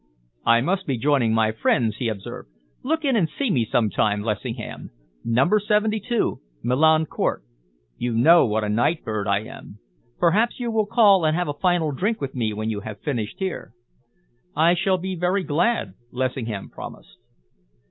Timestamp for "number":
5.23-5.59